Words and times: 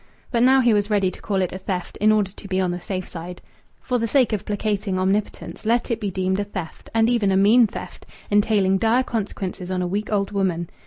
But 0.31 0.41
now 0.41 0.61
he 0.61 0.73
was 0.73 0.89
ready 0.89 1.11
to 1.11 1.21
call 1.21 1.43
it 1.43 1.51
a 1.51 1.59
theft, 1.59 1.95
in 1.97 2.11
order 2.11 2.31
to 2.31 2.47
be 2.47 2.59
on 2.59 2.71
the 2.71 2.81
safe 2.81 3.07
side. 3.07 3.39
For 3.81 3.99
the 3.99 4.07
sake 4.07 4.33
of 4.33 4.45
placating 4.45 4.97
Omnipotence 4.97 5.63
let 5.63 5.91
it 5.91 5.99
be 6.01 6.09
deemed 6.09 6.39
a 6.39 6.43
theft, 6.43 6.89
and 6.95 7.07
even 7.07 7.31
a 7.31 7.37
mean 7.37 7.67
theft, 7.67 8.07
entailing 8.31 8.79
dire 8.79 9.03
consequences 9.03 9.69
on 9.69 9.83
a 9.83 9.87
weak 9.87 10.11
old 10.11 10.31
woman! 10.31 10.71